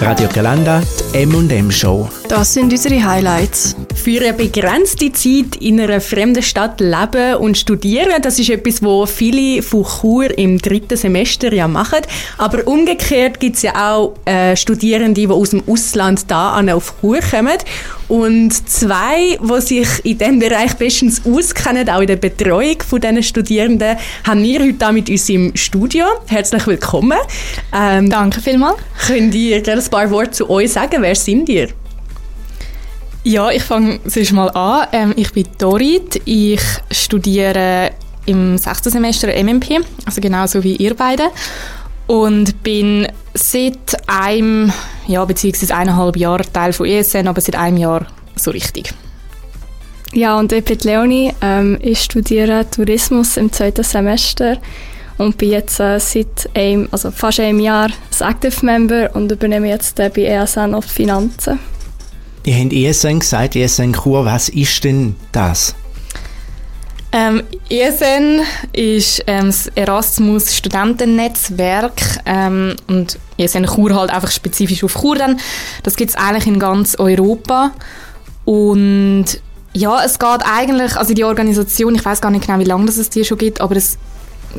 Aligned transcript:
Radio 0.00 0.28
Galanda, 0.28 0.80
die 0.80 0.99
M&M 1.12 1.72
Show. 1.72 2.08
Das 2.28 2.54
sind 2.54 2.72
unsere 2.72 3.04
Highlights. 3.04 3.74
Für 3.96 4.20
eine 4.20 4.32
begrenzte 4.32 5.10
Zeit 5.10 5.56
in 5.60 5.80
einer 5.80 6.00
fremden 6.00 6.40
Stadt 6.40 6.80
leben 6.80 7.34
und 7.40 7.58
studieren, 7.58 8.22
das 8.22 8.38
ist 8.38 8.48
etwas, 8.48 8.80
wo 8.80 9.04
viele 9.06 9.60
von 9.62 9.84
Chur 9.84 10.38
im 10.38 10.58
dritten 10.58 10.96
Semester 10.96 11.52
ja 11.52 11.66
machen. 11.66 11.98
Aber 12.38 12.64
umgekehrt 12.64 13.40
gibt 13.40 13.56
es 13.56 13.62
ja 13.62 13.92
auch 13.92 14.14
äh, 14.24 14.54
Studierende, 14.56 15.20
die 15.20 15.26
aus 15.26 15.50
dem 15.50 15.64
Ausland 15.66 16.30
da 16.30 16.64
auf 16.72 16.94
Chur 17.00 17.18
kommen. 17.18 17.58
Und 18.06 18.68
zwei, 18.68 19.38
die 19.40 19.60
sich 19.60 19.88
in 20.04 20.18
diesem 20.18 20.38
Bereich 20.40 20.74
bestens 20.74 21.22
auskennen, 21.24 21.88
auch 21.88 22.00
in 22.00 22.08
der 22.08 22.16
Betreuung 22.16 22.82
von 22.86 23.00
diesen 23.00 23.22
Studierenden, 23.22 23.96
haben 24.24 24.42
wir 24.42 24.60
heute 24.60 24.84
hier 24.84 24.92
mit 24.92 25.08
uns 25.08 25.28
im 25.28 25.54
Studio. 25.54 26.06
Herzlich 26.26 26.66
willkommen. 26.66 27.18
Ähm, 27.72 28.10
Danke 28.10 28.40
vielmals. 28.40 28.78
Könnt 29.06 29.34
ihr 29.34 29.62
ein 29.64 29.84
paar 29.90 30.10
Worte 30.10 30.32
zu 30.32 30.50
euch 30.50 30.72
sagen? 30.72 30.99
Wer 31.02 31.14
sind 31.14 31.48
ihr? 31.48 31.68
Ja, 33.22 33.50
ich 33.50 33.62
fange 33.62 34.00
zuerst 34.06 34.32
mal 34.32 34.48
an. 34.50 34.88
Ähm, 34.92 35.12
ich 35.16 35.32
bin 35.32 35.46
Dorit. 35.58 36.22
Ich 36.24 36.62
studiere 36.90 37.90
im 38.26 38.56
sechsten 38.56 38.90
Semester 38.90 39.28
MMP, 39.28 39.80
also 40.06 40.20
genauso 40.20 40.62
wie 40.62 40.76
ihr 40.76 40.94
beide. 40.94 41.24
Und 42.06 42.62
bin 42.62 43.06
seit 43.34 43.96
einem, 44.06 44.72
ja, 45.06 45.24
beziehungsweise 45.24 45.74
eineinhalb 45.74 46.16
Jahren 46.16 46.52
Teil 46.52 46.72
von 46.72 46.86
ESN, 46.86 47.28
aber 47.28 47.40
seit 47.40 47.56
einem 47.56 47.76
Jahr 47.76 48.06
so 48.36 48.50
richtig. 48.50 48.92
Ja, 50.12 50.38
und 50.38 50.52
ich 50.52 50.64
bin 50.64 50.78
Leonie. 50.82 51.32
Ähm, 51.40 51.78
ich 51.80 52.00
studiere 52.00 52.68
Tourismus 52.68 53.36
im 53.36 53.52
zweiten 53.52 53.84
Semester 53.84 54.58
und 55.20 55.36
bin 55.36 55.50
jetzt 55.50 55.78
äh, 55.80 56.00
seit 56.00 56.48
einem, 56.54 56.88
also 56.90 57.10
fast 57.10 57.40
einem 57.40 57.60
Jahr 57.60 57.90
ein 57.90 58.30
Active 58.30 58.64
Member 58.64 59.10
und 59.14 59.30
übernehme 59.30 59.68
jetzt 59.68 60.00
äh, 60.00 60.08
bei 60.08 60.22
ESN 60.22 60.74
auf 60.74 60.86
Finanzen. 60.86 61.58
Ihr 62.44 62.54
habt 62.54 62.72
ESN 62.72 63.18
gesagt, 63.18 63.54
ESN 63.54 63.92
Chur, 63.92 64.24
was 64.24 64.48
ist 64.48 64.82
denn 64.82 65.14
das? 65.30 65.74
Ähm, 67.12 67.42
ESN 67.68 68.40
ist 68.72 69.22
ähm, 69.26 69.46
das 69.46 69.66
Erasmus 69.74 70.56
Studentennetzwerk 70.56 72.00
ähm, 72.24 72.76
und 72.86 73.18
ESN 73.36 73.66
Chur 73.66 73.94
halt 73.94 74.10
einfach 74.10 74.30
spezifisch 74.30 74.82
auf 74.84 74.94
Chur 74.94 75.16
dann. 75.16 75.38
Das 75.82 75.96
gibt 75.96 76.10
es 76.10 76.16
eigentlich 76.16 76.46
in 76.46 76.58
ganz 76.58 76.94
Europa 76.98 77.72
und 78.46 79.26
ja, 79.74 80.02
es 80.02 80.18
geht 80.18 80.40
eigentlich, 80.44 80.96
also 80.96 81.12
die 81.12 81.24
Organisation, 81.24 81.94
ich 81.94 82.04
weiß 82.04 82.22
gar 82.22 82.30
nicht 82.30 82.46
genau, 82.46 82.58
wie 82.58 82.64
lange 82.64 82.86
das 82.86 82.96
es 82.96 83.10
die 83.10 83.24
schon 83.24 83.38
gibt, 83.38 83.60
aber 83.60 83.76
es, 83.76 83.98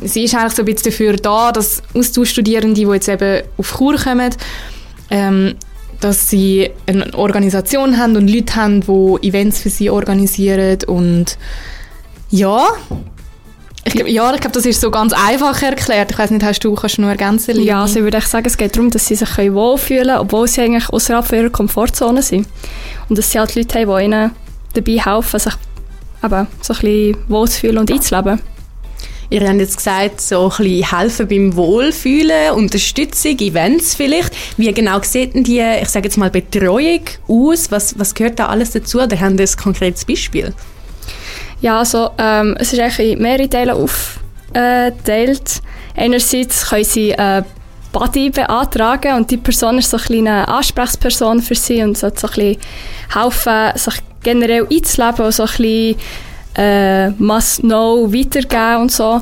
sie 0.02 0.24
ist 0.24 0.34
eigentlich 0.34 0.52
so 0.52 0.62
ein 0.62 0.66
bisschen 0.66 0.90
dafür 0.90 1.16
da, 1.16 1.52
dass 1.52 1.82
Austauschstudierende, 1.94 2.74
die 2.74 2.86
jetzt 2.86 3.08
eben 3.08 3.42
auf 3.56 3.76
Chur 3.76 3.96
kommen, 3.96 4.34
ähm, 5.10 5.54
dass 6.00 6.28
sie 6.28 6.70
eine 6.86 7.14
Organisation 7.14 7.96
haben 7.98 8.16
und 8.16 8.28
Leute 8.28 8.56
haben, 8.56 8.80
die 8.80 9.28
Events 9.28 9.60
für 9.60 9.70
sie 9.70 9.90
organisieren 9.90 10.78
und 10.86 11.38
ja, 12.30 12.66
ich 13.84 13.94
glaub, 13.94 14.08
ja, 14.08 14.32
ich 14.32 14.40
glaube, 14.40 14.54
das 14.54 14.64
ist 14.64 14.80
so 14.80 14.90
ganz 14.90 15.12
einfach 15.12 15.60
erklärt. 15.60 16.12
Ich 16.12 16.18
weiß 16.18 16.30
nicht, 16.30 16.44
hast 16.44 16.60
du, 16.60 16.74
kannst 16.74 16.98
du 16.98 17.02
nur 17.02 17.10
ergänzen? 17.10 17.60
Ja, 17.62 17.82
also 17.82 17.98
ich 17.98 18.04
würde 18.04 18.20
sagen, 18.20 18.46
es 18.46 18.56
geht 18.56 18.76
darum, 18.76 18.90
dass 18.90 19.06
sie 19.06 19.16
sich 19.16 19.36
wohlfühlen 19.36 20.06
können, 20.06 20.18
obwohl 20.18 20.46
sie 20.46 20.62
eigentlich 20.62 20.88
außerhalb 20.88 21.32
ihrer 21.32 21.50
Komfortzone 21.50 22.22
sind. 22.22 22.46
Und 23.08 23.18
dass 23.18 23.32
sie 23.32 23.40
halt 23.40 23.56
Leute 23.56 23.80
haben, 23.80 23.96
die 23.96 24.04
ihnen 24.04 24.30
dabei 24.74 25.12
helfen, 25.12 25.40
sich 25.40 25.52
eben 26.22 26.46
so 26.60 26.74
ein 26.74 26.80
bisschen 26.80 27.16
wohlzufühlen 27.28 27.78
und 27.78 27.90
einzuleben. 27.90 28.40
Ihr 29.32 29.48
habt 29.48 29.60
jetzt 29.60 29.78
gesagt, 29.78 30.20
so 30.20 30.42
ein 30.42 30.48
bisschen 30.58 30.90
helfen 30.90 31.26
beim 31.26 31.56
Wohlfühlen, 31.56 32.52
Unterstützung, 32.52 33.38
Events 33.38 33.94
vielleicht. 33.94 34.36
Wie 34.58 34.70
genau 34.74 35.00
sieht 35.00 35.34
denn 35.34 35.42
die, 35.42 35.58
ich 35.80 35.88
sage 35.88 36.04
jetzt 36.04 36.18
mal, 36.18 36.28
Betreuung 36.28 37.00
aus? 37.28 37.70
Was, 37.70 37.98
was 37.98 38.12
gehört 38.12 38.38
da 38.38 38.48
alles 38.48 38.72
dazu? 38.72 39.00
Oder 39.00 39.18
haben 39.18 39.38
Sie 39.38 39.44
ein 39.44 39.56
konkretes 39.56 40.04
Beispiel? 40.04 40.52
Ja, 41.62 41.78
also 41.78 42.10
ähm, 42.18 42.56
es 42.58 42.74
ist 42.74 42.80
eigentlich 42.80 43.12
in 43.12 43.22
mehrere 43.22 43.48
Teile 43.48 43.74
aufgeteilt. 43.74 45.62
Einerseits 45.96 46.68
können 46.68 46.84
Sie 46.84 47.12
äh, 47.12 47.42
Buddy 47.90 48.28
beantragen 48.28 49.16
und 49.16 49.30
die 49.30 49.38
Person 49.38 49.78
ist 49.78 49.88
so 49.88 49.96
eine 49.96 50.04
kleine 50.04 50.46
Ansprechperson 50.46 51.40
für 51.40 51.54
Sie 51.54 51.82
und 51.82 51.96
sollte 51.96 52.20
so 52.20 52.26
ein 52.26 52.34
bisschen 52.34 52.56
helfen, 53.14 53.78
sich 53.78 53.94
generell 54.22 54.66
einzuleben 54.70 55.24
und 55.24 55.32
so 55.32 55.44
ein 55.44 55.48
bisschen 55.48 55.96
äh, 56.56 57.10
Must-Know 57.10 58.12
weitergeben 58.12 58.82
und 58.82 58.92
so. 58.92 59.20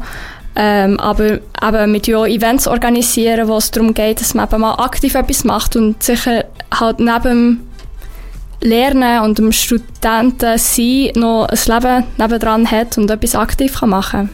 Ähm, 0.57 0.99
aber 0.99 1.39
eben 1.63 1.93
mit 1.93 2.07
ja 2.07 2.27
Events 2.27 2.67
organisieren, 2.67 3.49
wo 3.49 3.57
es 3.57 3.71
darum 3.71 3.95
geht, 3.95 4.21
dass 4.21 4.35
man 4.35 4.49
eben 4.49 4.61
mal 4.61 4.75
aktiv 4.75 5.15
etwas 5.15 5.45
macht 5.45 5.77
und 5.77 6.03
sicher 6.03 6.45
halt 6.73 6.99
neben 6.99 7.23
dem 7.23 7.61
Lernen 8.63 9.23
und 9.23 9.39
dem 9.39 9.53
Studenten 9.53 10.59
sein 10.59 11.11
noch 11.15 11.47
ein 11.47 11.59
Leben 11.67 12.05
nebendran 12.19 12.71
hat 12.71 12.99
und 12.99 13.11
etwas 13.11 13.35
aktiv 13.35 13.79
kann 13.79 13.91
machen 13.91 14.29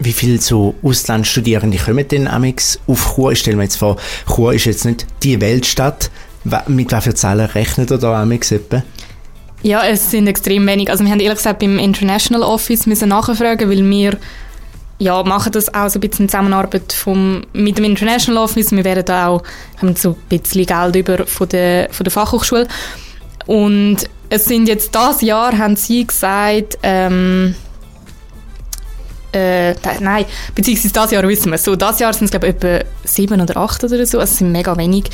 Wie 0.00 0.12
viele 0.12 0.40
so 0.40 0.74
Auslandsstudierende 0.82 1.78
kommen 1.78 2.08
denn 2.08 2.26
amix 2.26 2.80
auf 2.86 3.14
Chur? 3.14 3.32
Ich 3.32 3.40
stelle 3.40 3.56
mir 3.56 3.64
jetzt 3.64 3.76
vor, 3.76 3.96
Chur 4.26 4.54
ist 4.54 4.64
jetzt 4.64 4.84
nicht 4.84 5.06
die 5.22 5.40
Weltstadt. 5.40 6.10
Mit 6.66 6.90
welchen 6.90 7.14
Zahlen 7.14 7.46
rechnet 7.46 7.92
ihr 7.92 7.98
da 7.98 8.20
amix 8.20 8.50
etwa? 8.50 8.82
Ja, 9.62 9.84
es 9.84 10.10
sind 10.10 10.26
extrem 10.26 10.66
wenig. 10.66 10.90
Also 10.90 11.04
wir 11.04 11.10
haben 11.10 11.20
ehrlich 11.20 11.38
gesagt 11.38 11.60
beim 11.60 11.78
International 11.78 12.42
Office 12.42 12.86
müssen 12.86 13.08
nachfragen, 13.08 13.70
weil 13.70 13.88
wir 13.88 14.18
ja, 14.98 15.22
machen 15.24 15.52
das 15.52 15.72
auch 15.72 15.88
so 15.88 15.98
ein 15.98 16.00
bisschen 16.00 16.26
in 16.26 16.28
Zusammenarbeit 16.28 16.92
vom, 16.92 17.44
mit 17.52 17.78
dem 17.78 17.84
International 17.84 18.44
Office. 18.44 18.70
Wir 18.72 18.84
werden 18.84 19.04
da 19.04 19.28
auch, 19.28 19.42
haben 19.80 19.96
so 19.96 20.10
ein 20.10 20.38
bisschen 20.40 20.66
Geld 20.66 20.96
über 20.96 21.26
von 21.26 21.48
der, 21.48 21.88
von 21.90 22.04
der 22.04 22.10
Fachhochschule. 22.12 22.68
Und 23.46 24.08
es 24.28 24.44
sind 24.44 24.68
jetzt 24.68 24.94
das 24.94 25.20
Jahr, 25.20 25.58
haben 25.58 25.76
sie 25.76 26.06
gesagt, 26.06 26.78
ähm, 26.82 27.54
äh, 29.32 29.74
nein, 30.00 30.26
beziehungsweise 30.54 30.94
das 30.94 31.10
Jahr 31.10 31.26
wissen 31.26 31.50
wir 31.50 31.58
so, 31.58 31.74
das 31.74 31.98
Jahr 31.98 32.12
sind 32.12 32.26
es 32.26 32.30
glaube 32.30 32.48
ich 32.48 32.54
etwa 32.54 32.84
sieben 33.04 33.40
oder 33.40 33.56
acht 33.56 33.82
oder 33.82 34.06
so, 34.06 34.18
also 34.18 34.32
es 34.32 34.38
sind 34.38 34.52
mega 34.52 34.76
wenig. 34.76 35.04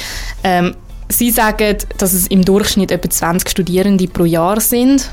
Ähm, 0.42 0.75
Sie 1.10 1.30
sagen, 1.30 1.76
dass 1.96 2.12
es 2.12 2.26
im 2.26 2.44
Durchschnitt 2.44 2.91
etwa 2.91 3.08
20 3.08 3.48
Studierende 3.48 4.06
pro 4.08 4.24
Jahr 4.24 4.60
sind. 4.60 5.10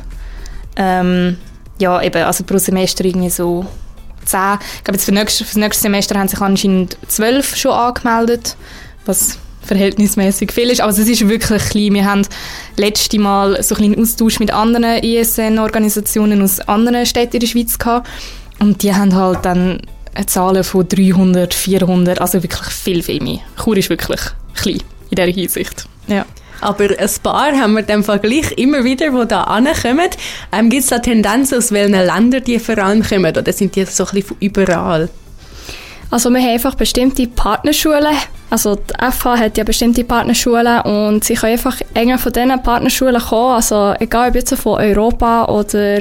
Ähm, 0.76 1.38
ja, 1.80 2.02
eben, 2.02 2.24
also 2.24 2.44
pro 2.44 2.58
Semester 2.58 3.06
irgendwie 3.06 3.30
so 3.30 3.66
10. 4.26 4.40
Ich 4.78 4.84
glaube, 4.84 4.98
jetzt 4.98 5.06
für, 5.06 5.14
nächstes, 5.14 5.48
für 5.48 5.54
das 5.54 5.62
nächste 5.62 5.82
Semester 5.84 6.20
haben 6.20 6.28
sich 6.28 6.42
anscheinend 6.42 6.98
12 7.08 7.56
schon 7.56 7.72
angemeldet, 7.72 8.58
was 9.06 9.38
verhältnismäßig 9.62 10.52
viel 10.52 10.70
ist, 10.70 10.82
aber 10.82 10.92
es 10.92 11.00
ist 11.00 11.28
wirklich 11.28 11.64
klein. 11.70 11.94
Wir 11.94 12.06
haben 12.06 12.28
letzte 12.78 13.18
Mal 13.18 13.64
so 13.64 13.76
einen 13.76 14.00
Austausch 14.00 14.40
mit 14.40 14.52
anderen 14.52 15.02
ISN-Organisationen 15.04 16.42
aus 16.42 16.60
anderen 16.60 17.06
Städten 17.06 17.38
in 17.38 17.40
der 17.40 17.48
Schweiz 17.48 17.80
gehabt 17.80 18.08
und 18.60 18.84
die 18.84 18.94
haben 18.94 19.16
halt 19.16 19.44
dann 19.44 19.82
Zahlen 20.28 20.64
von 20.64 20.88
300, 20.88 21.54
400, 21.54 22.22
also 22.22 22.44
wirklich 22.44 22.70
viel, 22.70 23.02
viel 23.02 23.24
mehr. 23.24 23.40
Chur 23.62 23.78
ist 23.78 23.90
wirklich 23.90 24.22
klein 24.54 24.82
in 25.16 25.28
dieser 25.28 25.42
Hinsicht. 25.42 25.86
Ja. 26.08 26.26
Aber 26.62 26.86
ein 26.86 27.10
paar 27.22 27.52
haben 27.52 27.74
wir 27.76 27.88
im 27.90 28.04
Vergleich 28.04 28.52
immer 28.58 28.84
wieder, 28.84 29.10
die 29.10 29.28
da 29.28 29.44
ankommen. 29.44 30.10
Ähm, 30.52 30.70
Gibt 30.70 30.84
es 30.84 30.90
da 30.90 31.00
Tendenzen, 31.00 31.58
aus 31.58 31.72
welchen 31.72 31.94
Ländern 31.94 32.44
die 32.44 32.60
vor 32.60 32.78
allem 32.78 33.04
kommen? 33.04 33.36
Oder 33.36 33.52
sind 33.52 33.76
die 33.76 33.86
so 33.86 34.06
ein 34.06 34.12
bisschen 34.12 34.28
von 34.28 34.38
überall? 34.40 35.10
Also 36.12 36.30
wir 36.30 36.40
haben 36.40 36.50
einfach 36.50 36.76
bestimmte 36.76 37.28
Partnerschulen. 37.28 38.16
Also 38.50 38.76
die 38.76 39.12
FH 39.12 39.38
hat 39.38 39.58
ja 39.58 39.64
bestimmte 39.64 40.04
Partnerschulen 40.04 40.82
und 40.82 41.24
sie 41.24 41.34
können 41.34 41.54
einfach 41.54 41.82
eng 41.94 42.18
von 42.18 42.32
diesen 42.32 42.64
Partnerschulen 42.64 43.22
kommen. 43.22 43.56
Also 43.56 43.94
egal 44.00 44.30
ob 44.30 44.36
jetzt 44.36 44.56
von 44.56 44.80
Europa 44.80 45.46
oder 45.46 46.00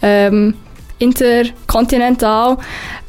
ähm, 0.00 0.54
interkontinental. 0.98 2.58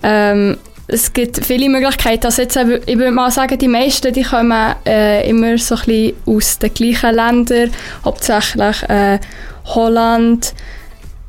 Ähm, 0.03 0.57
es 0.88 1.13
gibt 1.13 1.45
viele 1.45 1.69
Möglichkeiten. 1.69 2.25
Also 2.25 2.41
jetzt, 2.41 2.57
ich 2.57 2.97
würde 2.97 3.11
mal 3.11 3.31
sagen, 3.31 3.57
die 3.57 3.67
meisten 3.67 4.13
die 4.13 4.23
kommen 4.23 4.75
äh, 4.85 5.27
immer 5.30 5.57
so 5.57 5.75
ein 5.75 5.81
bisschen 5.85 6.13
aus 6.25 6.59
den 6.59 6.74
gleichen 6.74 7.15
Ländern, 7.15 7.71
hauptsächlich 8.03 8.83
äh, 8.89 9.19
Holland, 9.65 10.53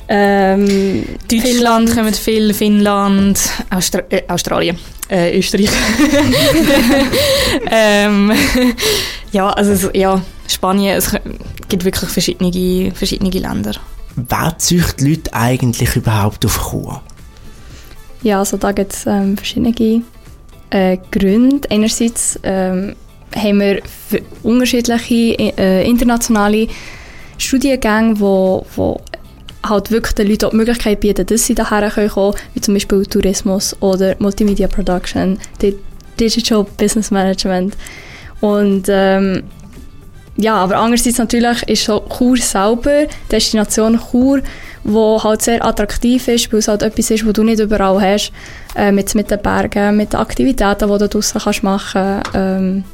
ähm, 0.08 1.04
Deutschland 1.30 1.42
Finnland. 1.42 1.94
kommen 1.94 2.14
viel, 2.14 2.52
Finnland, 2.52 3.38
Austra 3.70 4.02
äh, 4.10 4.22
Australien, 4.28 4.78
äh, 5.08 5.38
Österreich. 5.38 5.70
ähm, 7.70 8.32
ja, 9.32 9.50
also 9.50 9.90
ja, 9.94 10.20
Spanien, 10.46 10.96
es 10.96 11.16
gibt 11.68 11.84
wirklich 11.84 12.10
verschiedene, 12.10 12.92
verschiedene 12.92 13.30
Länder. 13.30 13.72
Wer 14.16 14.54
züchtet 14.58 15.00
Leute 15.00 15.32
eigentlich 15.32 15.96
überhaupt 15.96 16.44
auf 16.44 16.70
Chur? 16.70 17.02
Ja, 18.24 18.38
also 18.38 18.56
da 18.56 18.72
gibt 18.72 18.92
es 18.92 19.06
ähm, 19.06 19.36
verschiedene 19.36 20.02
äh, 20.70 20.98
Gründe. 21.12 21.70
Einerseits 21.70 22.40
ähm, 22.42 22.96
haben 23.36 23.60
wir 23.60 23.82
unterschiedliche 24.42 25.38
äh, 25.58 25.88
internationale 25.88 26.66
Studiengänge, 27.36 28.18
wo, 28.18 28.64
wo 28.74 29.00
halt 29.62 29.90
wirklich 29.90 30.14
den 30.14 30.28
Leuten 30.28 30.50
die 30.50 30.56
Möglichkeit 30.56 31.00
bieten, 31.00 31.26
dass 31.26 31.46
sie 31.46 31.54
daher 31.54 31.90
kommen 31.90 32.34
wie 32.54 32.60
zum 32.60 32.74
Beispiel 32.74 33.04
Tourismus 33.04 33.76
oder 33.80 34.16
Multimedia 34.18 34.68
Production, 34.68 35.38
Digital 36.18 36.64
Business 36.78 37.10
Management. 37.10 37.76
Und 38.40 38.86
ähm, 38.88 39.42
ja, 40.36 40.56
aber 40.56 40.76
andererseits 40.76 41.18
natürlich 41.18 41.62
ist 41.64 41.84
so 41.84 42.02
Chur 42.18 42.36
selber, 42.36 43.06
Destination 43.30 44.00
Chur, 44.10 44.40
wo 44.84 45.22
halt 45.22 45.42
sehr 45.42 45.64
attraktiv 45.64 46.28
ist, 46.28 46.52
weil 46.52 46.60
es 46.60 46.68
halt 46.68 46.82
etwas 46.82 47.10
ist, 47.10 47.26
was 47.26 47.32
du 47.32 47.42
nicht 47.42 47.60
überall 47.60 48.00
hast, 48.00 48.32
äh, 48.76 48.92
mit, 48.92 49.14
mit 49.14 49.30
den 49.30 49.40
Bergen, 49.40 49.96
mit 49.96 50.12
den 50.12 50.20
Aktivitäten, 50.20 50.90
die 50.90 50.98
du 50.98 51.08
draussen 51.08 51.40
kannst 51.42 51.62
machen 51.62 52.22
ähm, 52.34 52.84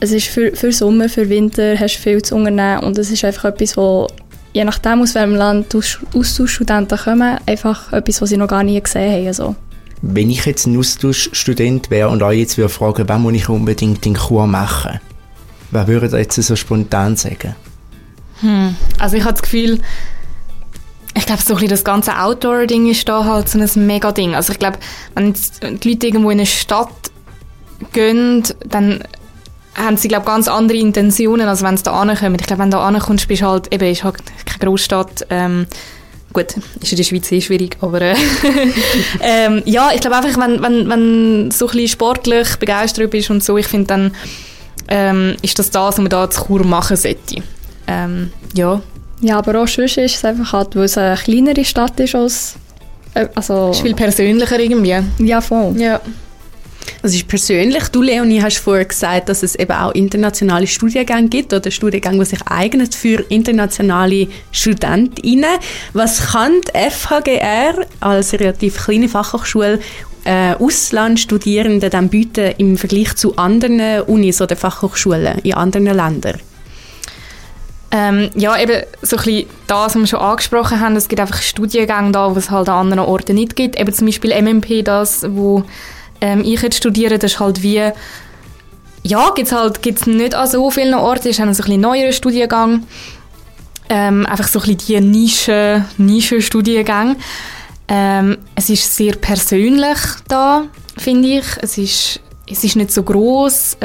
es 0.00 0.12
ist 0.12 0.26
für, 0.26 0.54
für 0.54 0.72
Sommer, 0.72 1.08
für 1.08 1.28
Winter 1.28 1.78
hast 1.78 1.96
du 1.96 2.02
viel 2.02 2.22
zu 2.22 2.34
unternehmen 2.36 2.80
und 2.80 2.98
es 2.98 3.10
ist 3.10 3.24
einfach 3.24 3.46
etwas, 3.46 3.76
wo 3.76 4.06
je 4.52 4.64
nachdem 4.64 5.02
aus 5.02 5.14
welchem 5.14 5.34
Land 5.34 5.74
Austauschstudenten 5.74 6.98
kommen, 6.98 7.38
einfach 7.46 7.92
etwas, 7.92 8.22
was 8.22 8.28
sie 8.28 8.36
noch 8.36 8.48
gar 8.48 8.62
nie 8.62 8.80
gesehen 8.80 9.12
haben. 9.12 9.26
Also. 9.26 9.56
Wenn 10.02 10.30
ich 10.30 10.44
jetzt 10.44 10.66
ein 10.66 10.78
Austauschstudent 10.78 11.90
wäre 11.90 12.08
und 12.08 12.22
euch 12.22 12.40
jetzt 12.40 12.58
würde 12.58 12.68
fragen, 12.68 13.08
was 13.08 13.18
muss 13.18 13.32
ich 13.32 13.48
unbedingt 13.48 14.04
in 14.06 14.14
Chur 14.14 14.46
machen? 14.46 15.00
Was 15.70 15.86
würdet 15.86 16.12
ihr 16.12 16.20
jetzt 16.20 16.36
so 16.36 16.54
spontan 16.54 17.16
sagen? 17.16 17.56
Hm. 18.40 18.76
Also 18.98 19.16
ich 19.16 19.24
habe 19.24 19.32
das 19.32 19.42
Gefühl, 19.42 19.80
ich 21.16 21.26
glaube, 21.26 21.42
so 21.42 21.54
das 21.54 21.84
ganze 21.84 22.18
Outdoor-Ding 22.18 22.90
ist 22.90 23.08
da 23.08 23.24
halt 23.24 23.48
so 23.48 23.58
ein 23.58 23.86
Mega-Ding. 23.86 24.34
Also 24.34 24.52
ich 24.52 24.58
glaube, 24.58 24.78
wenn 25.14 25.32
die 25.32 25.90
Leute 25.90 26.06
irgendwo 26.06 26.30
in 26.30 26.38
eine 26.38 26.46
Stadt 26.46 26.88
gehen, 27.92 28.42
dann 28.66 29.04
haben 29.76 29.96
sie, 29.96 30.08
glaube 30.08 30.26
ganz 30.26 30.48
andere 30.48 30.78
Intentionen, 30.78 31.48
als 31.48 31.62
wenn 31.62 31.76
sie 31.76 31.84
da 31.84 31.92
ankommen. 31.92 32.36
Ich 32.40 32.46
glaube, 32.46 32.62
wenn 32.62 32.70
du 32.70 32.76
da 32.76 32.86
ankommst, 32.86 33.28
bist 33.28 33.42
halt, 33.42 33.72
eben, 33.72 33.90
ist 33.90 34.04
halt 34.04 34.16
keine 34.44 34.58
Großstadt. 34.70 35.26
Ähm, 35.30 35.66
gut, 36.32 36.56
ist 36.80 36.92
in 36.92 36.96
der 36.96 37.04
Schweiz 37.04 37.30
eh 37.30 37.40
schwierig, 37.40 37.76
aber 37.80 38.00
äh, 38.00 38.16
ähm, 39.20 39.62
ja, 39.66 39.90
ich 39.94 40.00
glaube 40.00 40.16
einfach, 40.16 40.38
wenn, 40.40 40.62
wenn, 40.62 40.88
wenn 40.88 41.50
so 41.50 41.68
ein 41.68 41.88
sportlich 41.88 42.56
begeistert 42.56 43.10
bist 43.10 43.30
und 43.30 43.42
so, 43.42 43.56
ich 43.56 43.66
finde, 43.66 43.86
dann 43.86 44.14
ähm, 44.88 45.36
ist 45.42 45.58
das 45.58 45.70
das, 45.70 45.82
was 45.82 45.98
man 45.98 46.08
da 46.08 46.28
zu 46.28 46.44
Chur 46.44 46.64
machen 46.64 46.96
sollte. 46.96 47.42
Ähm, 47.86 48.32
ja. 48.54 48.80
Ja, 49.20 49.38
aber 49.38 49.62
auch 49.62 49.68
sonst 49.68 49.96
ist 49.96 50.16
es 50.16 50.24
einfach 50.24 50.52
halt, 50.52 50.76
weil 50.76 50.84
es 50.84 50.98
eine 50.98 51.16
kleinere 51.16 51.64
Stadt 51.64 51.98
ist 52.00 52.14
als... 52.14 52.54
Äh, 53.14 53.28
also, 53.34 53.70
ist 53.70 53.80
viel 53.80 53.94
persönlicher 53.94 54.58
irgendwie. 54.58 54.96
Ja, 55.18 55.40
voll. 55.40 55.74
Ja. 55.78 56.00
Also 57.02 57.16
ist 57.16 57.28
persönlich, 57.28 57.88
du 57.88 58.02
Leonie 58.02 58.42
hast 58.42 58.58
vorher 58.58 58.84
gesagt, 58.84 59.28
dass 59.28 59.42
es 59.42 59.54
eben 59.56 59.72
auch 59.72 59.92
internationale 59.92 60.66
Studiengänge 60.66 61.28
gibt 61.28 61.52
oder 61.52 61.70
Studiengänge, 61.70 62.18
die 62.18 62.24
sich 62.24 62.40
eignet 62.46 62.94
für 62.94 63.24
internationale 63.28 64.28
Studentinnen. 64.52 65.58
Was 65.92 66.32
kann 66.32 66.52
die 66.62 66.90
FHGR 66.90 67.86
als 68.00 68.32
relativ 68.32 68.84
kleine 68.84 69.08
Fachhochschule 69.08 69.80
äh, 70.24 70.54
Auslandsstudierenden 70.54 71.90
dann 71.90 72.08
bieten 72.08 72.54
im 72.56 72.78
Vergleich 72.78 73.14
zu 73.16 73.36
anderen 73.36 74.00
Unis 74.02 74.40
oder 74.40 74.56
Fachhochschulen 74.56 75.38
in 75.40 75.54
anderen 75.54 75.84
Ländern? 75.84 76.40
Ähm, 77.96 78.30
ja, 78.34 78.60
eben 78.60 78.82
so 79.02 79.16
ein 79.16 79.22
bisschen 79.22 79.48
das, 79.68 79.94
was 79.94 79.94
wir 79.94 80.06
schon 80.08 80.18
angesprochen 80.18 80.80
haben, 80.80 80.96
es 80.96 81.06
gibt 81.06 81.20
einfach 81.20 81.40
Studiengänge 81.40 82.10
da, 82.10 82.34
wo 82.34 82.38
es 82.40 82.50
halt 82.50 82.68
an 82.68 82.86
anderen 82.86 83.08
Orten 83.08 83.36
nicht 83.36 83.54
gibt. 83.54 83.78
Eben 83.78 83.94
zum 83.94 84.06
Beispiel 84.06 84.34
MMP, 84.42 84.84
das, 84.84 85.24
wo 85.28 85.62
ähm, 86.20 86.42
ich 86.44 86.60
jetzt 86.60 86.76
studiere, 86.76 87.20
das 87.20 87.34
ist 87.34 87.40
halt 87.40 87.62
wie, 87.62 87.92
ja, 89.04 89.30
gibt 89.36 89.46
es 89.46 89.52
halt 89.52 89.80
gibt's 89.80 90.06
nicht 90.06 90.34
an 90.34 90.48
so 90.48 90.72
vielen 90.72 90.94
Orten, 90.94 91.28
es 91.28 91.38
ist 91.38 91.40
ein 91.40 91.72
ein 91.72 91.80
neuerer 91.80 92.10
Studiengang, 92.10 92.82
ähm, 93.88 94.26
einfach 94.26 94.48
so 94.48 94.58
ein 94.58 94.76
bisschen 94.76 95.04
die 95.04 95.18
Nische, 95.20 95.84
Nische-Studiengänge. 95.96 97.14
Ähm, 97.86 98.38
es 98.56 98.70
ist 98.70 98.96
sehr 98.96 99.14
persönlich 99.14 99.98
da, 100.26 100.64
finde 100.98 101.28
ich. 101.28 101.44
Es 101.60 101.78
ist, 101.78 102.18
es 102.50 102.64
ist 102.64 102.74
nicht 102.74 102.90
so 102.90 103.04
groß. 103.04 103.76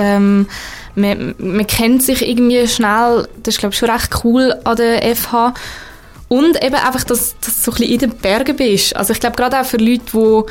Man, 0.99 1.35
man 1.37 1.67
kennt 1.67 2.03
sich 2.03 2.27
irgendwie 2.27 2.67
schnell. 2.67 3.27
Das 3.43 3.55
ist, 3.55 3.59
glaube 3.59 3.73
ich, 3.73 3.79
schon 3.79 3.89
recht 3.89 4.23
cool 4.23 4.55
an 4.63 4.75
der 4.75 5.15
FH. 5.15 5.53
Und 6.27 6.63
eben 6.63 6.75
einfach, 6.75 7.03
dass, 7.03 7.35
dass 7.39 7.63
du 7.63 7.71
so 7.71 7.71
ein 7.71 7.77
bisschen 7.77 7.93
in 7.93 7.99
den 7.99 8.09
Bergen 8.11 8.55
bist. 8.55 8.95
Also 8.95 9.13
ich 9.13 9.19
glaube, 9.19 9.35
gerade 9.35 9.59
auch 9.59 9.65
für 9.65 9.77
Leute, 9.77 10.03
die 10.13 10.43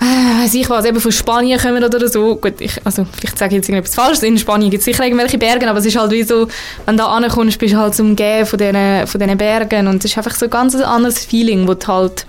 äh, 0.00 0.42
weiß 0.42 0.54
ich 0.54 0.68
was, 0.68 0.84
eben 0.84 1.00
von 1.00 1.12
Spanien 1.12 1.58
kommen 1.58 1.82
oder 1.82 2.08
so. 2.08 2.36
Gut, 2.36 2.60
ich, 2.60 2.84
also 2.84 3.06
vielleicht 3.16 3.38
sage 3.38 3.52
ich 3.52 3.56
jetzt 3.56 3.68
irgendetwas 3.68 3.94
Falsches. 3.94 4.22
In 4.22 4.36
Spanien 4.36 4.70
gibt 4.70 4.80
es 4.80 4.84
sicher 4.84 5.04
irgendwelche 5.04 5.38
Berge, 5.38 5.68
aber 5.68 5.78
es 5.78 5.86
ist 5.86 5.96
halt 5.96 6.10
wie 6.10 6.24
so, 6.24 6.48
wenn 6.86 6.96
du 6.96 7.04
da 7.04 7.08
ankommst, 7.10 7.58
bist 7.58 7.74
du 7.74 7.78
halt 7.78 7.94
zum 7.94 8.16
Gehen 8.16 8.44
von 8.46 8.58
diesen, 8.58 9.06
von 9.06 9.20
diesen 9.20 9.38
Bergen 9.38 9.86
und 9.86 10.04
es 10.04 10.10
ist 10.10 10.18
einfach 10.18 10.34
so 10.34 10.46
ein 10.46 10.50
ganz 10.50 10.74
anderes 10.74 11.24
Feeling, 11.24 11.66
das 11.66 11.78
du 11.78 11.86
halt, 11.86 12.26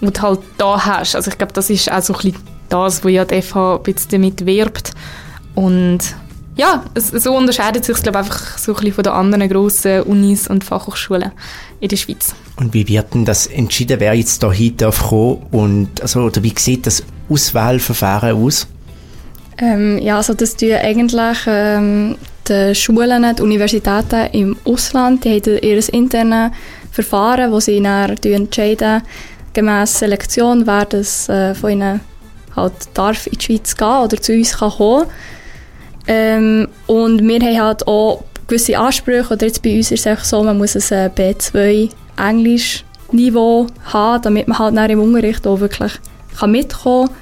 du 0.00 0.22
halt 0.22 0.40
da 0.58 0.84
hast. 0.84 1.16
Also 1.16 1.30
ich 1.30 1.38
glaube, 1.38 1.52
das 1.52 1.68
ist 1.68 1.90
auch 1.90 2.02
so 2.02 2.14
ein 2.14 2.20
bisschen 2.20 2.42
das, 2.68 3.04
wo 3.04 3.08
ja 3.08 3.24
die 3.24 3.42
FH 3.42 3.76
ein 3.76 3.82
bisschen 3.82 4.10
damit 4.10 4.46
wirbt. 4.46 4.92
Und 5.54 5.98
ja, 6.56 6.84
es, 6.94 7.08
so 7.08 7.36
unterscheidet 7.36 7.84
sich 7.84 8.02
glaube 8.02 8.18
einfach 8.18 8.58
so 8.58 8.72
ein 8.72 8.76
bisschen 8.76 8.92
von 8.92 9.04
den 9.04 9.12
anderen 9.12 9.48
grossen 9.48 10.02
Unis 10.02 10.48
und 10.48 10.64
Fachhochschulen 10.64 11.32
in 11.80 11.88
der 11.88 11.96
Schweiz. 11.96 12.34
Und 12.56 12.74
wie 12.74 12.86
wird 12.88 13.14
denn 13.14 13.24
das 13.24 13.46
entschieden, 13.46 14.00
wer 14.00 14.14
jetzt 14.14 14.42
da 14.42 14.52
hin 14.52 14.76
darf 14.76 15.08
kommen? 15.08 15.46
Und, 15.50 16.00
also, 16.02 16.20
oder 16.20 16.42
wie 16.42 16.54
sieht 16.56 16.86
das 16.86 17.02
Auswahlverfahren 17.28 18.36
aus? 18.36 18.66
Ähm, 19.58 19.98
ja, 19.98 20.16
also 20.16 20.34
das 20.34 20.56
tun 20.56 20.72
eigentlich 20.72 21.38
ähm, 21.46 22.16
die 22.48 22.74
Schulen, 22.74 23.34
die 23.36 23.42
Universitäten 23.42 24.28
im 24.32 24.56
Ausland, 24.64 25.24
die 25.24 25.36
haben 25.36 25.58
ihr 25.62 25.94
internes 25.94 26.52
Verfahren, 26.90 27.52
wo 27.52 27.60
sie 27.60 27.80
dann 27.80 28.16
entscheiden, 28.22 29.02
gemäß 29.52 29.98
Selektion, 29.98 30.66
wer 30.66 30.84
das 30.84 31.28
äh, 31.28 31.54
von 31.54 31.70
ihnen 31.70 32.00
halt 32.54 32.72
darf 32.94 33.26
in 33.26 33.38
die 33.38 33.44
Schweiz 33.44 33.76
gehen 33.76 33.88
oder 33.88 34.20
zu 34.20 34.32
uns 34.32 34.58
kann 34.58 34.70
kommen. 34.72 35.06
Ähm, 36.06 36.68
und 36.86 37.26
wir 37.26 37.40
haben 37.40 37.60
halt 37.60 37.86
auch 37.86 38.24
gewisse 38.46 38.78
Ansprüche, 38.78 39.32
oder 39.32 39.46
jetzt 39.46 39.62
bei 39.62 39.76
uns 39.76 39.90
ist 39.90 40.00
es 40.00 40.06
einfach 40.06 40.24
so, 40.24 40.42
man 40.42 40.58
muss 40.58 40.76
ein 40.92 40.98
äh, 40.98 41.10
B2 41.14 41.90
Englisch-Niveau 42.16 43.66
haben, 43.84 44.22
damit 44.22 44.48
man 44.48 44.78
halt 44.78 44.90
im 44.90 45.00
Unterricht 45.00 45.46
auch 45.46 45.60
wirklich 45.60 45.92
kann 46.38 46.50
mitkommen 46.50 47.08
kann. 47.08 47.16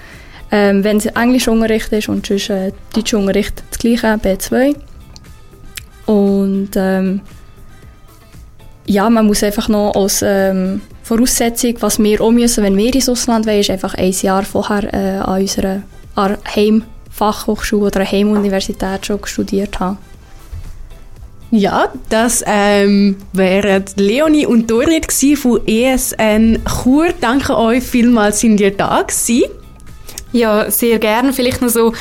Ähm, 0.53 0.83
wenn 0.83 0.97
es 0.97 1.07
Englischunterricht 1.07 1.93
ist 1.93 2.09
und 2.09 2.27
sonst 2.27 2.51
äh, 2.51 2.73
Deutschunterricht 2.93 3.63
das 3.71 3.79
gleiche, 3.79 4.07
B2. 4.07 4.75
Und 6.07 6.71
ähm, 6.75 7.21
ja, 8.87 9.09
man 9.09 9.27
muss 9.27 9.45
einfach 9.45 9.69
noch 9.69 9.95
als 9.95 10.23
ähm, 10.27 10.81
Voraussetzung, 11.05 11.77
was 11.79 12.01
wir 12.01 12.21
auch 12.21 12.33
müssen, 12.33 12.65
wenn 12.65 12.77
wir 12.77 12.93
ins 12.93 13.09
Ausland 13.09 13.47
wollen, 13.47 13.61
ist 13.61 13.71
einfach 13.71 13.95
ein 13.95 14.11
Jahr 14.11 14.43
vorher 14.43 14.93
äh, 14.93 15.19
an 15.19 15.41
unserer 15.41 15.83
Heimfachhochschule 17.21 17.87
oder 17.87 18.05
Heimuniversität 18.05 19.07
schon 19.07 19.25
studiert 19.25 19.79
haben. 19.81 19.99
Ja, 21.53 21.93
das 22.09 22.45
ähm, 22.47 23.17
wären 23.33 23.85
Leonie 23.97 24.47
und 24.47 24.71
Dorit 24.71 25.13
von 25.37 25.67
ESN 25.67 26.61
Chur. 26.65 27.09
Danke 27.21 27.57
euch 27.57 27.83
vielmals, 27.83 28.41
sind 28.41 28.61
ihr 28.61 28.77
da 28.77 29.03
gewesen. 29.03 29.51
Ja, 30.33 30.71
sehr 30.71 31.01
gerne. 31.01 31.33
Vielleicht 31.33 31.61
noch 31.61 31.71
so 31.71 31.93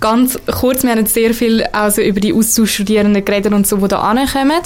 ganz 0.00 0.38
kurz. 0.46 0.82
Wir 0.84 0.92
haben 0.92 1.00
jetzt 1.00 1.12
sehr 1.12 1.34
viel 1.34 1.64
also 1.72 2.00
über 2.00 2.18
die 2.18 2.32
Austauschstudierenden 2.32 3.22
geredet 3.22 3.52
und 3.52 3.66
so, 3.66 3.76
die 3.76 3.88
da 3.88 4.00
ankommen. 4.00 4.62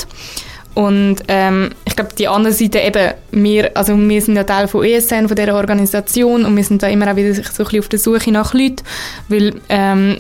Und 0.79 1.17
ähm, 1.27 1.71
ich 1.85 1.97
glaube, 1.97 2.15
die 2.17 2.29
andere 2.29 2.53
Seite 2.53 2.79
eben, 2.79 3.13
wir, 3.33 3.77
also 3.77 3.99
wir 3.99 4.23
sind 4.23 4.37
ja 4.37 4.45
Teil 4.45 4.69
von 4.69 4.85
ESN, 4.85 5.27
von 5.27 5.35
dieser 5.35 5.57
Organisation 5.57 6.45
und 6.45 6.55
wir 6.55 6.63
sind 6.63 6.85
da 6.85 6.87
immer 6.87 7.11
auch 7.11 7.17
wieder 7.17 7.35
so 7.35 7.41
ein 7.41 7.49
bisschen 7.49 7.81
auf 7.81 7.89
der 7.89 7.99
Suche 7.99 8.31
nach 8.31 8.55
Leuten, 8.55 8.85
weil 9.29 9.55
ähm, 9.71 10.19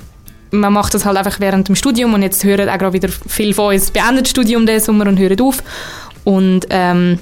man 0.51 0.73
macht 0.73 0.95
das 0.95 1.05
halt 1.05 1.17
einfach 1.17 1.39
während 1.39 1.69
dem 1.69 1.77
Studium 1.77 2.13
und 2.13 2.23
jetzt 2.23 2.43
hören 2.43 2.69
auch 2.69 2.77
gerade 2.77 2.93
wieder 2.93 3.09
viele 3.29 3.55
von 3.55 3.73
uns 3.73 3.93
beendet 3.93 4.25
das 4.25 4.31
Studium 4.31 4.67
diesen 4.67 4.81
Sommer 4.81 5.07
und 5.07 5.21
hören 5.21 5.41
auf. 5.41 5.63
Und 6.25 6.67
ähm, 6.71 7.21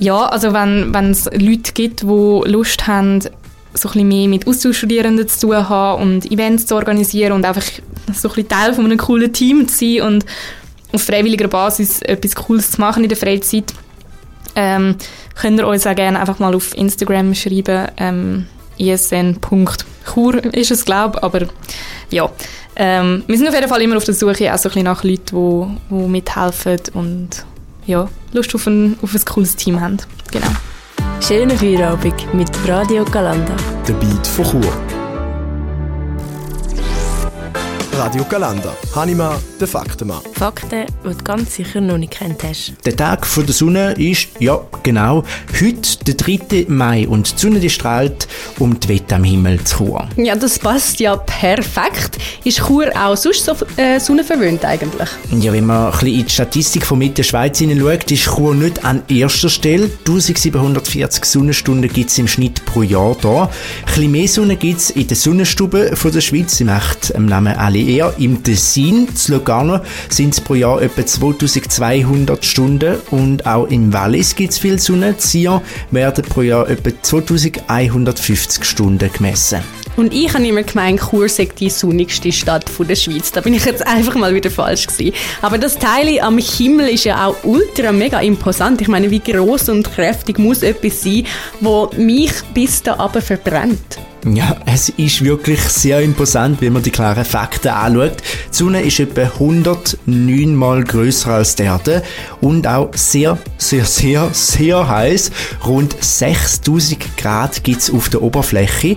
ja, 0.00 0.26
also 0.26 0.52
wenn 0.52 1.10
es 1.12 1.26
Leute 1.26 1.72
gibt, 1.74 2.02
die 2.02 2.06
Lust 2.50 2.88
haben, 2.88 3.20
so 3.20 3.28
ein 3.28 3.92
bisschen 3.92 4.08
mehr 4.08 4.26
mit 4.26 4.48
Austauschstudierenden 4.48 5.28
zu 5.28 5.46
tun 5.46 5.68
haben 5.68 6.02
und 6.02 6.32
Events 6.32 6.66
zu 6.66 6.74
organisieren 6.74 7.34
und 7.34 7.44
einfach 7.44 7.62
so 8.12 8.28
ein 8.30 8.34
bisschen 8.34 8.48
Teil 8.48 8.74
von 8.74 8.84
einem 8.84 8.98
coolen 8.98 9.32
Team 9.32 9.68
zu 9.68 9.78
sein 9.78 10.08
und 10.08 10.26
auf 10.94 11.02
freiwilliger 11.02 11.48
Basis 11.48 12.00
etwas 12.02 12.34
Cooles 12.34 12.72
zu 12.72 12.80
machen 12.80 13.02
in 13.02 13.08
der 13.08 13.18
Freizeit, 13.18 13.72
ähm, 14.56 14.96
könnt 15.34 15.58
ihr 15.58 15.66
uns 15.66 15.86
auch 15.86 15.94
gerne 15.94 16.20
einfach 16.20 16.38
mal 16.38 16.54
auf 16.54 16.76
Instagram 16.76 17.34
schreiben. 17.34 17.88
Ähm, 17.96 18.46
isn.chur 18.78 20.44
ist 20.54 20.70
es, 20.70 20.84
glaube 20.84 21.18
ich, 21.18 21.24
aber 21.24 21.46
ja. 22.10 22.30
Ähm, 22.76 23.22
wir 23.28 23.38
sind 23.38 23.46
auf 23.46 23.54
jeden 23.54 23.68
Fall 23.68 23.82
immer 23.82 23.96
auf 23.96 24.04
der 24.04 24.14
Suche 24.14 24.52
auch 24.52 24.58
so 24.58 24.68
ein 24.68 24.82
nach 24.82 25.04
Leuten, 25.04 25.78
die, 25.90 25.94
die 25.94 26.08
mithelfen 26.08 26.80
und 26.94 27.28
ja, 27.86 28.08
Lust 28.32 28.54
auf 28.54 28.66
ein, 28.66 28.98
auf 29.00 29.14
ein 29.14 29.24
cooles 29.24 29.54
Team 29.54 29.80
haben. 29.80 29.98
Genau. 30.32 30.48
Schönen 31.20 31.56
Feierabend 31.56 32.34
mit 32.34 32.50
Radio 32.66 33.04
Galanda. 33.04 33.54
Der 33.86 33.92
Beat 33.94 34.26
von 34.26 34.44
Chur. 34.44 35.03
Radio 37.96 38.24
Galanda. 38.24 38.74
Hanima, 38.96 39.40
der 39.60 39.68
Faktenmann. 39.68 40.20
Fakten, 40.32 40.86
die 41.04 41.08
du 41.08 41.24
ganz 41.24 41.54
sicher 41.54 41.80
noch 41.80 41.96
nicht 41.96 42.14
kennt 42.14 42.42
hast. 42.42 42.72
Der 42.84 42.96
Tag 42.96 43.24
von 43.24 43.46
der 43.46 43.54
Sonne 43.54 43.92
ist, 43.92 44.28
ja 44.40 44.60
genau, 44.82 45.22
heute 45.60 46.04
der 46.04 46.14
3. 46.14 46.66
Mai 46.68 47.06
und 47.06 47.32
die 47.32 47.40
Sonne 47.40 47.60
die 47.60 47.70
strahlt, 47.70 48.26
um 48.58 48.78
die 48.80 48.88
Wette 48.88 49.14
am 49.14 49.22
Himmel 49.22 49.62
zu 49.62 49.76
Chur. 49.76 50.08
Ja, 50.16 50.34
das 50.34 50.58
passt 50.58 50.98
ja 50.98 51.16
perfekt. 51.16 52.18
Ist 52.42 52.66
Chur 52.66 52.90
auch 52.96 53.16
sonst 53.16 53.44
so 53.44 53.52
äh, 53.76 54.00
sonnenverwöhnt 54.00 54.64
eigentlich? 54.64 55.08
Ja, 55.38 55.52
wenn 55.52 55.66
man 55.66 55.86
ein 55.86 55.92
bisschen 55.92 56.08
in 56.08 56.24
die 56.24 56.30
Statistik 56.30 56.84
von 56.84 56.98
Mitte 56.98 57.22
Schweiz 57.22 57.58
hineinschaut, 57.58 58.10
ist 58.10 58.24
Chur 58.24 58.56
nicht 58.56 58.84
an 58.84 59.02
erster 59.08 59.48
Stelle. 59.48 59.84
1740 60.00 61.24
Sonnenstunden 61.24 61.92
gibt 61.92 62.10
es 62.10 62.18
im 62.18 62.26
Schnitt 62.26 62.64
pro 62.64 62.82
Jahr 62.82 63.16
da. 63.20 63.44
Ein 63.44 63.50
bisschen 63.86 64.10
mehr 64.10 64.28
Sonne 64.28 64.56
gibt 64.56 64.80
es 64.80 64.90
in 64.90 65.06
den 65.06 65.16
Sonnenstuben 65.16 65.94
von 65.96 66.10
der 66.10 66.20
Schweiz. 66.20 66.56
Sie 66.56 66.64
macht 66.64 67.10
im 67.10 67.26
Namen 67.26 67.54
alle 67.56 67.83
eher. 67.84 68.14
Im 68.18 68.42
Tessin, 68.42 69.14
zu 69.14 69.32
Lugano, 69.32 69.80
sind 70.08 70.34
es 70.34 70.40
pro 70.40 70.54
Jahr 70.54 70.82
etwa 70.82 71.04
2200 71.04 72.44
Stunden 72.44 72.96
und 73.10 73.46
auch 73.46 73.66
im 73.66 73.92
Wallis 73.92 74.34
gibt 74.34 74.52
es 74.52 74.58
viel 74.58 74.78
Sonne. 74.78 75.14
Sion 75.18 75.60
werden 75.90 76.24
pro 76.24 76.42
Jahr 76.42 76.68
etwa 76.68 76.90
2150 77.02 78.64
Stunden 78.64 79.12
gemessen. 79.12 79.60
Und 79.96 80.12
ich 80.12 80.32
habe 80.34 80.46
immer 80.46 80.62
gemeint, 80.62 81.00
Chur 81.00 81.28
sei 81.28 81.48
die 81.58 81.70
sonnigste 81.70 82.32
Stadt 82.32 82.64
der 82.78 82.96
Schweiz. 82.96 83.30
Da 83.30 83.40
bin 83.40 83.54
ich 83.54 83.64
jetzt 83.64 83.86
einfach 83.86 84.16
mal 84.16 84.34
wieder 84.34 84.50
falsch 84.50 84.86
gewesen. 84.86 85.14
Aber 85.40 85.58
das 85.58 85.78
Teil 85.78 86.18
am 86.20 86.38
Himmel 86.38 86.88
ist 86.88 87.04
ja 87.04 87.26
auch 87.26 87.36
ultra 87.44 87.92
mega 87.92 88.20
imposant. 88.20 88.80
Ich 88.80 88.88
meine, 88.88 89.10
wie 89.10 89.20
groß 89.20 89.68
und 89.68 89.92
kräftig 89.94 90.38
muss 90.38 90.62
etwas 90.62 91.02
sein, 91.02 91.26
wo 91.60 91.90
mich 91.96 92.32
bis 92.52 92.82
da 92.82 92.98
aber 92.98 93.20
verbrennt. 93.20 93.98
Ja, 94.32 94.56
es 94.64 94.88
ist 94.88 95.22
wirklich 95.22 95.60
sehr 95.60 96.00
imposant, 96.00 96.62
wenn 96.62 96.72
man 96.72 96.82
die 96.82 96.90
klaren 96.90 97.26
Fakten 97.26 97.68
anschaut. 97.68 98.22
Die 98.50 98.56
Sonne 98.56 98.80
ist 98.80 98.98
etwa 98.98 99.20
109 99.22 100.54
Mal 100.54 100.82
größer 100.82 101.30
als 101.30 101.56
die 101.56 101.64
Erde 101.64 102.02
und 102.40 102.66
auch 102.66 102.88
sehr, 102.94 103.36
sehr, 103.58 103.84
sehr, 103.84 104.30
sehr 104.32 104.88
heiß. 104.88 105.30
Rund 105.66 105.94
6000 106.00 107.18
Grad 107.18 107.62
gibt 107.64 107.82
es 107.82 107.90
auf 107.90 108.08
der 108.08 108.22
Oberfläche. 108.22 108.96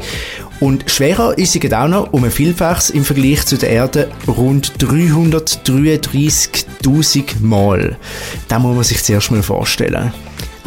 Und 0.61 0.89
schwerer 0.89 1.37
ist 1.37 1.51
sie 1.51 1.75
auch 1.75 1.89
noch 1.89 2.13
um 2.13 2.23
ein 2.23 2.31
Vielfaches 2.31 2.89
im 2.89 3.03
Vergleich 3.03 3.45
zu 3.45 3.57
der 3.57 3.69
Erde 3.69 4.09
rund 4.27 4.75
333.000 4.79 7.41
Mal. 7.41 7.97
Das 8.47 8.61
muss 8.61 8.75
man 8.75 8.85
sich 8.85 9.03
zuerst 9.03 9.31
mal 9.31 9.43
vorstellen. 9.43 10.13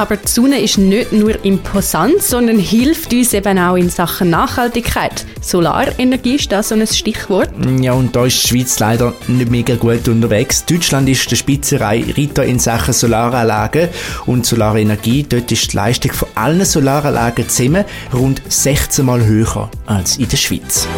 Aber 0.00 0.16
die 0.16 0.28
Sonne 0.28 0.58
ist 0.62 0.78
nicht 0.78 1.12
nur 1.12 1.44
imposant, 1.44 2.22
sondern 2.22 2.58
hilft 2.58 3.12
uns 3.12 3.34
eben 3.34 3.58
auch 3.58 3.76
in 3.76 3.90
Sachen 3.90 4.30
Nachhaltigkeit. 4.30 5.26
Solarenergie 5.42 6.36
ist 6.36 6.50
da 6.50 6.62
so 6.62 6.74
ein 6.74 6.86
Stichwort. 6.86 7.50
Ja, 7.82 7.92
und 7.92 8.16
da 8.16 8.24
ist 8.24 8.42
die 8.42 8.48
Schweiz 8.48 8.78
leider 8.78 9.12
nicht 9.28 9.50
mega 9.50 9.74
gut 9.74 10.08
unterwegs. 10.08 10.64
Deutschland 10.64 11.06
ist 11.06 11.30
der 11.30 11.36
Spitzenreiter 11.36 12.46
in 12.46 12.58
Sachen 12.58 12.94
Solaranlagen 12.94 13.90
und 14.24 14.46
Solarenergie. 14.46 15.26
Dort 15.28 15.52
ist 15.52 15.70
die 15.70 15.76
Leistung 15.76 16.12
von 16.12 16.28
allen 16.34 16.64
Solaranlagen 16.64 17.46
zusammen 17.50 17.84
rund 18.14 18.40
16 18.48 19.04
Mal 19.04 19.26
höher 19.26 19.70
als 19.84 20.16
in 20.16 20.30
der 20.30 20.38
Schweiz. 20.38 20.88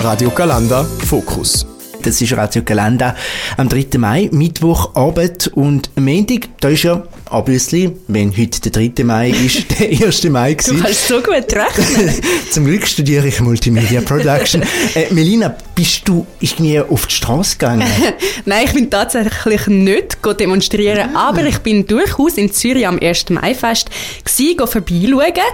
Radio 0.00 0.30
Galanda, 0.30 0.82
Fokus. 1.06 1.64
Das 2.02 2.20
ist 2.22 2.32
Radio 2.32 2.62
Galanda 2.62 3.14
am 3.58 3.68
3. 3.68 3.98
Mai, 3.98 4.30
Mittwochabend 4.32 5.48
und 5.48 5.90
Montag, 5.98 6.48
da 6.60 6.68
ist 6.70 6.84
ja 6.84 7.02
obviously, 7.30 7.94
wenn 8.08 8.36
heute 8.36 8.70
der 8.70 8.90
3. 8.90 9.04
Mai 9.04 9.30
ist, 9.30 9.66
der 9.78 9.88
1. 10.06 10.24
Mai 10.24 10.54
gewesen. 10.54 10.78
Du 10.78 10.82
kannst 10.82 11.08
so 11.08 11.20
gut 11.20 11.46
rechnen. 11.52 12.14
Zum 12.50 12.64
Glück 12.64 12.86
studiere 12.86 13.28
ich 13.28 13.40
Multimedia 13.40 14.00
Production. 14.00 14.62
äh, 14.94 15.12
Melina, 15.12 15.54
bist 15.74 16.08
du 16.08 16.26
irgendwie 16.40 16.80
auf 16.80 17.06
die 17.06 17.14
Straße 17.14 17.58
gegangen? 17.58 17.86
Nein, 18.46 18.64
ich 18.64 18.72
bin 18.72 18.90
tatsächlich 18.90 19.66
nicht 19.66 20.18
demonstrieren, 20.38 21.10
ah. 21.14 21.28
aber 21.28 21.44
ich 21.44 21.58
bin 21.58 21.86
durchaus 21.86 22.38
in 22.38 22.50
Zürich 22.52 22.86
am 22.86 22.98
1. 22.98 23.30
Mai-Fest 23.30 23.90
gewesen, 24.24 24.66
vorbeischauen. 24.66 25.44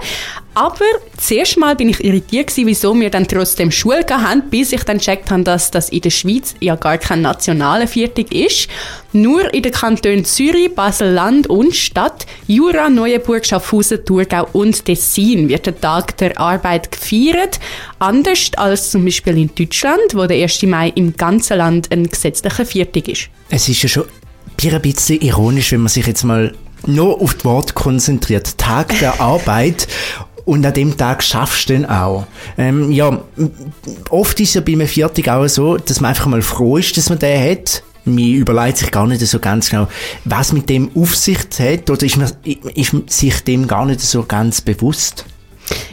Aber 0.57 0.85
zuerst 1.17 1.55
mal 1.59 1.75
bin 1.75 1.89
ich 1.89 2.03
irritiert 2.03 2.47
gewesen, 2.47 2.65
wieso 2.65 2.99
wir 2.99 3.11
dann 3.11 3.27
trotzdem 3.27 3.69
Schule 3.69 4.03
haben, 4.09 4.49
bis 4.49 4.71
ich 4.71 4.83
dann 4.85 4.97
checkt 4.97 5.29
habe, 5.29 5.43
dass 5.43 5.69
das 5.69 5.89
in 5.89 6.01
der 6.01 6.09
Schweiz 6.09 6.55
ja 6.59 6.75
gar 6.75 6.97
kein 6.97 7.21
nationaler 7.21 7.85
Viertag 7.85 8.33
ist. 8.33 8.67
Nur 9.13 9.53
in 9.53 9.61
den 9.61 9.71
Kantonen 9.71 10.25
Zürich, 10.25 10.73
Basel-Land 10.73 11.45
und 11.45 11.75
Stadt, 11.75 12.25
Jura, 12.47 12.89
Neuenburg, 12.89 13.45
Schaffhausen, 13.45 14.03
Thurgau 14.03 14.47
und 14.51 14.83
Tessin 14.83 15.47
wird 15.47 15.67
der 15.67 15.79
Tag 15.79 16.17
der 16.17 16.39
Arbeit 16.39 16.91
gefeiert. 16.91 17.59
Anders 17.99 18.49
als 18.57 18.89
zum 18.89 19.05
Beispiel 19.05 19.37
in 19.37 19.51
Deutschland, 19.53 20.15
wo 20.15 20.25
der 20.25 20.41
1. 20.41 20.63
Mai 20.63 20.91
im 20.95 21.15
ganzen 21.15 21.59
Land 21.59 21.91
ein 21.91 22.09
gesetzlicher 22.09 22.65
Viertag 22.65 23.07
ist. 23.07 23.29
Es 23.49 23.69
ist 23.69 23.83
ja 23.83 23.89
schon 23.89 24.05
ein 24.59 24.81
bisschen 24.81 25.21
ironisch, 25.21 25.71
wenn 25.71 25.81
man 25.81 25.89
sich 25.89 26.07
jetzt 26.07 26.23
mal 26.23 26.51
nur 26.85 27.21
auf 27.21 27.33
das 27.35 27.45
Wort 27.45 27.75
konzentriert. 27.75 28.57
Tag 28.57 28.97
der 28.99 29.19
Arbeit 29.19 29.87
und 30.47 30.65
an 30.65 30.73
dem 30.73 30.95
Tag 30.95 31.21
schaffst 31.21 31.69
du 31.69 31.73
dann 31.73 31.85
auch. 31.85 32.25
Ähm, 32.57 32.91
ja, 32.91 33.21
oft 34.09 34.39
ist 34.39 34.49
es 34.49 34.53
ja 34.55 34.61
bei 34.61 34.71
einem 34.71 34.87
Viertag 34.87 35.27
auch 35.27 35.47
so, 35.47 35.75
dass 35.75 35.99
man 35.99 36.09
einfach 36.09 36.25
mal 36.25 36.41
froh 36.41 36.77
ist, 36.77 36.95
dass 36.95 37.09
man 37.09 37.19
den 37.19 37.51
hat. 37.51 37.83
Man 38.05 38.17
überlegt 38.17 38.77
sich 38.77 38.89
gar 38.89 39.05
nicht 39.05 39.19
so 39.27 39.39
ganz 39.39 39.69
genau, 39.69 39.89
was 40.23 40.53
mit 40.53 40.69
dem 40.69 40.89
Aufsicht 40.95 41.59
hat, 41.59 41.89
oder 41.89 42.03
ist 42.03 42.15
man 42.15 42.31
ist 42.43 42.93
sich 43.07 43.43
dem 43.43 43.67
gar 43.67 43.85
nicht 43.85 43.99
so 43.99 44.23
ganz 44.23 44.61
bewusst. 44.61 45.25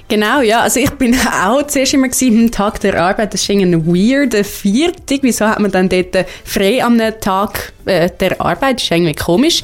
Genau, 0.06 0.40
ja. 0.40 0.61
Also 0.61 0.78
ich 0.78 0.90
bin 0.90 1.16
auch 1.44 1.66
zuerst 1.66 1.94
immer 1.94 2.06
am 2.06 2.50
Tag 2.52 2.78
der 2.80 3.02
Arbeit, 3.02 3.34
das 3.34 3.42
ist 3.42 3.50
ein 3.50 3.84
weirder 3.84 4.44
Viertag. 4.44 5.18
Wieso 5.23 5.46
hat 5.46 5.58
man 5.58 5.73
dann 5.73 5.88
dort 5.88 6.26
frei 6.44 6.84
am 6.84 7.00
Tag 7.20 7.73
äh, 7.87 8.08
der 8.20 8.40
Arbeit? 8.40 8.76
Das 8.76 8.84
ist 8.84 8.92
irgendwie 8.92 9.14
komisch. 9.14 9.62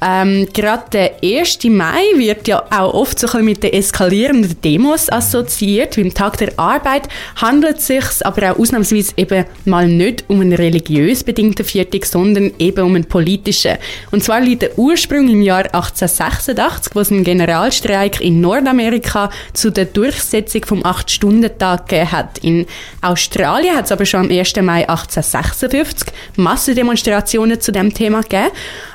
Ähm, 0.00 0.46
gerade 0.52 0.84
der 0.92 1.22
1. 1.22 1.64
Mai 1.64 2.02
wird 2.16 2.46
ja 2.46 2.64
auch 2.70 2.94
oft 2.94 3.18
so 3.18 3.26
ein 3.26 3.30
bisschen 3.30 3.44
mit 3.44 3.62
den 3.62 3.72
eskalierenden 3.72 4.60
Demos 4.62 5.10
assoziiert. 5.10 5.96
Beim 5.96 6.14
Tag 6.14 6.36
der 6.38 6.56
Arbeit 6.56 7.08
handelt 7.36 7.78
es 7.78 7.88
sich 7.88 8.04
aber 8.24 8.52
auch 8.52 8.58
ausnahmsweise 8.58 9.12
eben 9.16 9.44
mal 9.64 9.88
nicht 9.88 10.24
um 10.28 10.40
einen 10.40 10.52
religiös 10.52 11.24
bedingten 11.24 11.64
Viertag, 11.64 12.06
sondern 12.06 12.52
eben 12.58 12.84
um 12.84 12.94
einen 12.94 13.06
politischen. 13.06 13.76
Und 14.12 14.22
zwar 14.22 14.40
liegt 14.40 14.62
der 14.62 14.78
Ursprung 14.78 15.28
im 15.28 15.42
Jahr 15.42 15.64
1886, 15.64 16.94
wo 16.94 17.00
es 17.00 17.10
einen 17.10 17.24
Generalstreik 17.24 18.20
in 18.20 18.40
Nordamerika 18.40 19.30
zu 19.52 19.70
der 19.70 19.86
Durchsetzung 19.86 20.64
vom 20.64 20.82
8-Stunden-Tag 20.82 21.88
gegeben 21.88 22.12
hat. 22.12 22.38
In 22.38 22.66
Australien 23.02 23.76
hat 23.76 23.86
es 23.86 23.92
aber 23.92 24.06
schon 24.06 24.20
am 24.20 24.30
1. 24.30 24.54
Mai 24.56 24.88
1856 24.88 26.12
Massendemonstrationen 26.36 27.60
zu 27.60 27.72
dem 27.72 27.92
Thema 27.92 28.22
gegeben. 28.22 28.50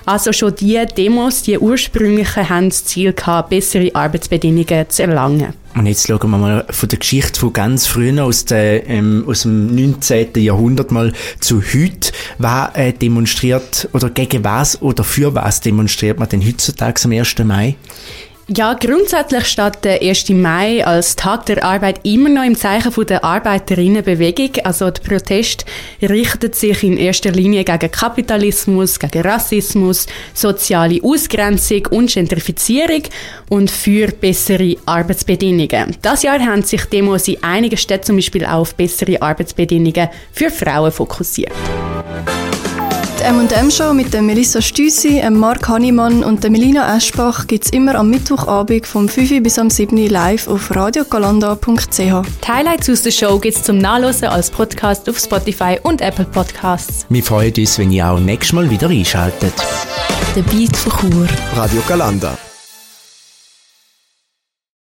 Also 0.05 0.33
schon 0.33 0.55
die 0.55 0.81
Demos, 0.97 1.43
die 1.43 1.57
ursprünglichen, 1.57 2.49
haben 2.49 2.69
das 2.69 2.83
Ziel 2.85 3.13
gehabt, 3.13 3.49
bessere 3.49 3.89
Arbeitsbedingungen 3.93 4.89
zu 4.89 5.03
erlangen. 5.03 5.53
Und 5.75 5.87
jetzt 5.87 6.07
schauen 6.07 6.29
wir 6.29 6.37
mal 6.37 6.65
von 6.69 6.89
der 6.89 6.99
Geschichte 6.99 7.39
von 7.39 7.51
ganz 7.51 7.87
früher 7.87 8.23
aus, 8.23 8.45
der, 8.45 8.87
ähm, 8.87 9.23
aus 9.27 9.41
dem 9.43 9.73
19. 9.73 10.29
Jahrhundert 10.35 10.91
mal 10.91 11.13
zu 11.39 11.61
heute. 11.61 12.11
Wer 12.37 12.71
äh, 12.75 12.93
demonstriert 12.93 13.89
oder 13.93 14.09
gegen 14.09 14.43
was 14.43 14.81
oder 14.81 15.03
für 15.03 15.33
was 15.33 15.61
demonstriert 15.61 16.19
man 16.19 16.29
denn 16.29 16.45
heutzutage 16.45 17.01
am 17.05 17.11
1. 17.11 17.39
Mai? 17.39 17.75
Ja, 18.49 18.73
grundsätzlich 18.73 19.45
steht 19.45 19.85
der 19.85 20.01
1. 20.01 20.27
Mai 20.31 20.85
als 20.85 21.15
Tag 21.15 21.45
der 21.45 21.63
Arbeit 21.63 22.01
immer 22.03 22.27
noch 22.27 22.43
im 22.43 22.55
Zeichen 22.55 22.91
der 23.05 23.23
Arbeiterinnenbewegung. 23.23 24.65
Also 24.65 24.91
der 24.91 25.01
Protest 25.01 25.63
richtet 26.01 26.53
sich 26.53 26.83
in 26.83 26.97
erster 26.97 27.31
Linie 27.31 27.63
gegen 27.63 27.89
Kapitalismus, 27.89 28.99
gegen 28.99 29.21
Rassismus, 29.21 30.07
soziale 30.33 31.01
Ausgrenzung 31.01 31.87
und 31.91 32.13
Gentrifizierung 32.13 33.03
und 33.47 33.71
für 33.71 34.07
bessere 34.07 34.75
Arbeitsbedingungen. 34.85 35.95
Das 36.01 36.23
Jahr 36.23 36.39
haben 36.39 36.63
sich 36.63 36.83
Demos 36.83 37.29
in 37.29 37.41
einigen 37.41 37.77
Städten 37.77 38.07
zum 38.07 38.15
Beispiel 38.17 38.45
auch 38.45 38.59
auf 38.59 38.75
bessere 38.75 39.21
Arbeitsbedingungen 39.21 40.09
für 40.33 40.49
Frauen 40.49 40.91
fokussiert. 40.91 41.53
Die 43.23 43.29
M&M-Show 43.29 43.93
mit 43.93 44.13
der 44.13 44.21
Melissa 44.21 44.61
Stüssi, 44.61 45.23
Mark 45.31 45.69
Hannemann 45.69 46.25
und 46.25 46.43
der 46.43 46.51
Melina 46.51 46.97
Eschbach 46.97 47.47
gibt 47.47 47.63
es 47.63 47.71
immer 47.71 47.95
am 47.95 48.09
Mittwochabend 48.09 48.85
vom 48.85 49.07
5 49.07 49.41
bis 49.41 49.57
am 49.57 49.69
7 49.69 49.95
live 50.09 50.49
auf 50.49 50.75
radiogalanda.ch. 50.75 51.97
Die 51.97 52.11
Highlights 52.45 52.89
aus 52.89 53.01
der 53.03 53.11
Show 53.11 53.39
gibt 53.39 53.55
es 53.55 53.63
zum 53.63 53.77
Nachlesen 53.77 54.27
als 54.27 54.51
Podcast 54.51 55.07
auf 55.09 55.17
Spotify 55.17 55.79
und 55.83 56.01
Apple 56.01 56.25
Podcasts. 56.25 57.05
Wir 57.07 57.23
freuen 57.23 57.53
uns, 57.57 57.79
wenn 57.79 57.93
ihr 57.93 58.09
auch 58.09 58.19
nächstes 58.19 58.51
Mal 58.51 58.69
wieder 58.69 58.89
einschaltet. 58.89 59.53
Der 60.35 60.41
Beat 60.41 60.75
von 60.75 60.91
Chur. 60.91 61.27
Radio 61.55 61.81
Galanda. 61.87 62.37